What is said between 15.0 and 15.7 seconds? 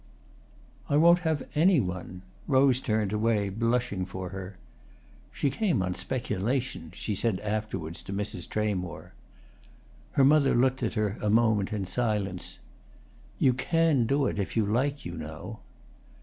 you know."